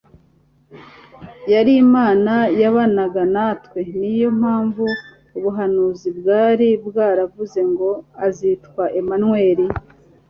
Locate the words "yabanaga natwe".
2.61-3.79